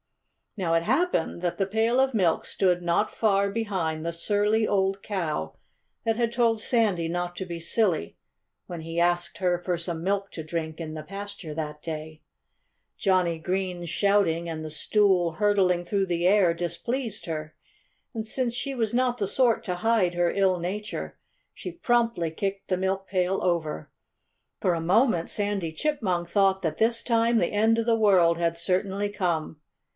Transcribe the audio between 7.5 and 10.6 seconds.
silly, when he asked her for some milk to